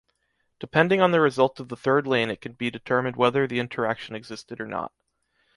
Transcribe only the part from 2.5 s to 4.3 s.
be determined whether the interaction